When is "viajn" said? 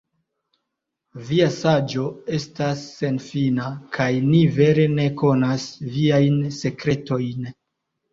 5.97-6.41